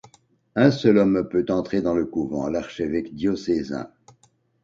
[0.55, 3.91] Un seul homme peut entrer dans le couvent, l’archevêque diocésain.